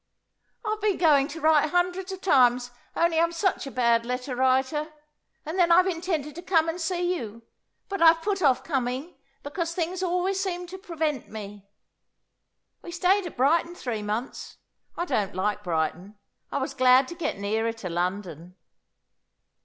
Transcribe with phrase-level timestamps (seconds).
[0.65, 4.91] "I've been going to write hundreds of times, only I'm such a bad letter writer.
[5.45, 7.43] And then I've intended to come and see you,
[7.87, 11.67] but I've put off coming because things always seemed to prevent me.
[12.81, 14.57] We stayed at Brighton three months;
[14.97, 16.17] I don't like Brighton.
[16.51, 18.55] I was glad to get nearer to London."